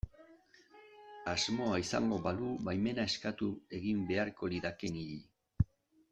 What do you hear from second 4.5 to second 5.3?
lidake niri.